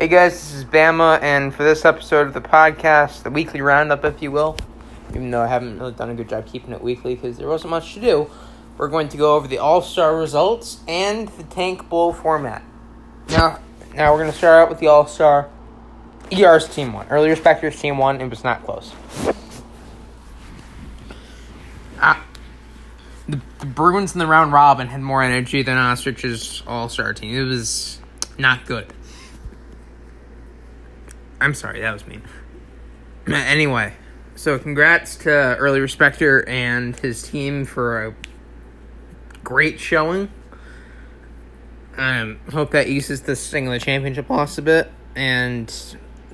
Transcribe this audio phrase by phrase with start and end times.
[0.00, 4.02] Hey guys, this is Bama, and for this episode of the podcast, the weekly roundup,
[4.06, 4.56] if you will,
[5.10, 7.72] even though I haven't really done a good job keeping it weekly because there wasn't
[7.72, 8.30] much to do,
[8.78, 12.62] we're going to go over the All Star results and the Tank Bowl format.
[13.28, 13.58] Now,
[13.94, 15.50] now we're going to start out with the All Star.
[16.32, 17.06] ER's team won.
[17.10, 18.22] Early Respecters team won.
[18.22, 18.94] It was not close.
[21.98, 22.24] Ah,
[23.28, 27.36] the, the Bruins in the round robin had more energy than Ostrich's All Star team.
[27.36, 28.00] It was
[28.38, 28.86] not good.
[31.40, 32.22] I'm sorry, that was mean.
[33.28, 33.94] Anyway,
[34.34, 38.14] so congrats to Early Respecter and his team for a
[39.44, 40.30] great showing.
[41.96, 44.90] Um, hope that eases this thing of the championship loss a bit.
[45.14, 45.68] And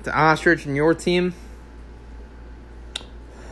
[0.05, 1.35] the Ostrich and your team.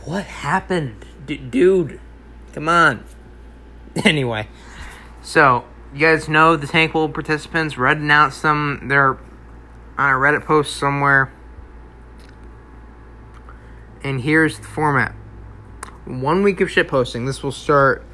[0.05, 1.05] What happened?
[1.25, 1.99] D- dude,
[2.53, 3.03] come on.
[4.03, 4.45] Anyway,
[5.21, 7.77] so you guys know the Tank Bowl participants.
[7.77, 8.89] Red announced them.
[8.89, 9.17] They're
[9.97, 11.31] on a Reddit post somewhere.
[14.05, 15.13] And here's the format
[16.05, 17.25] one week of shit posting.
[17.25, 18.05] This will start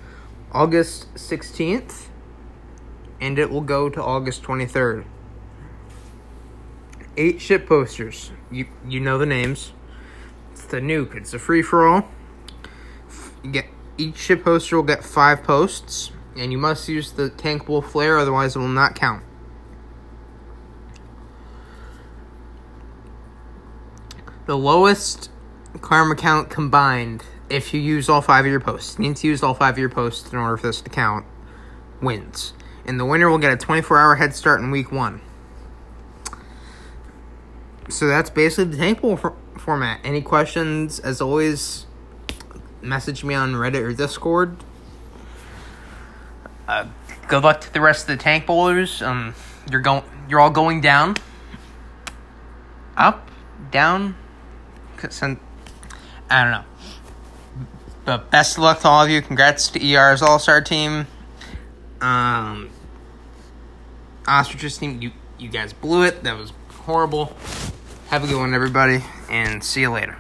[0.54, 2.06] August 16th
[3.20, 5.04] and it will go to August 23rd.
[7.18, 8.32] Eight shit posters.
[8.50, 9.74] You you know the names.
[10.54, 11.14] It's the nuke.
[11.14, 12.08] It's a free for all.
[13.52, 13.66] Get
[13.98, 18.18] each ship poster will get five posts, and you must use the tank bowl flair,
[18.18, 19.24] otherwise it will not count.
[24.46, 25.30] The lowest
[25.80, 29.44] karma count combined, if you use all five of your posts, you need to use
[29.44, 31.26] all five of your posts in order for this to count,
[32.02, 32.54] wins.
[32.86, 35.22] And the winner will get a 24 hour head start in week one.
[37.90, 40.00] So that's basically the tank for- format.
[40.04, 41.86] Any questions, as always,
[42.82, 44.58] message me on Reddit or Discord.
[46.68, 46.86] Uh,
[47.28, 49.02] good luck to the rest of the tank bowlers.
[49.02, 49.36] Um,
[49.70, 51.16] you're going, you're all going down,
[52.96, 53.30] up,
[53.72, 54.16] down.
[56.32, 56.64] I don't know.
[58.06, 59.22] But best of luck to all of you.
[59.22, 61.06] Congrats to ER's All Star team.
[62.00, 62.70] Um,
[64.24, 66.24] Ostrich's team, you you guys blew it.
[66.24, 66.54] That was
[66.86, 67.36] horrible.
[68.10, 70.18] Have a good one, everybody, and see you later.